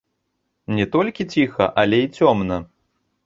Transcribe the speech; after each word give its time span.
Не 0.77 0.85
толькі 0.95 1.27
ціха, 1.35 1.69
але 1.83 1.99
і 2.07 2.09
цёмна. 2.21 2.57